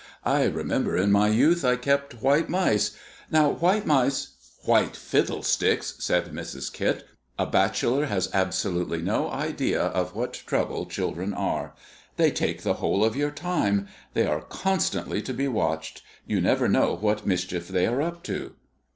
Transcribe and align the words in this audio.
"I 0.25 0.45
remember 0.45 0.97
in 0.97 1.11
my 1.11 1.27
youth 1.27 1.63
I 1.63 1.75
kept 1.75 2.23
white 2.23 2.49
mice. 2.49 2.97
Now, 3.29 3.49
white 3.51 3.85
mice" 3.85 4.29
"White 4.65 4.95
fiddlesticks," 4.95 5.93
said 5.99 6.33
Mrs. 6.33 6.73
Kit. 6.73 7.05
"A 7.37 7.45
bachelor 7.45 8.07
has 8.07 8.27
absolutely 8.33 8.99
no 9.03 9.29
idea 9.29 9.79
of 9.79 10.15
what 10.15 10.33
trouble 10.33 10.87
children 10.87 11.35
are. 11.35 11.75
They 12.17 12.31
take 12.31 12.63
the 12.63 12.73
whole 12.81 13.05
of 13.05 13.15
your 13.15 13.29
time 13.29 13.87
they 14.15 14.25
are 14.25 14.41
constantly 14.41 15.21
to 15.21 15.35
be 15.35 15.47
watched 15.47 16.01
you 16.25 16.41
never 16.41 16.67
know 16.67 16.95
what 16.95 17.27
mischief 17.27 17.67
they 17.67 17.85
are 17.85 18.01
up 18.01 18.23
to." 18.23 18.55